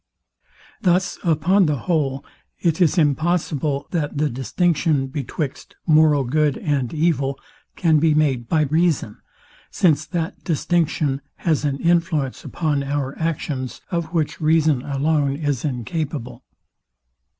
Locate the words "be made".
7.99-8.49